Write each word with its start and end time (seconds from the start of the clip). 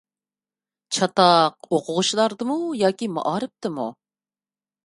چاتاق 0.97 1.53
ئوقۇغۇچىلاردىمۇ 1.77 2.57
ياكى 2.83 3.11
مائارىپتىمۇ؟ 3.19 3.91